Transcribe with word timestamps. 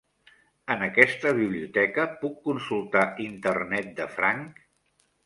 En 0.75 0.85
aquesta 0.85 1.33
biblioteca 1.39 2.05
puc 2.21 2.39
consultar 2.47 3.05
Internet 3.29 3.93
de 4.01 4.09
franc? 4.15 4.59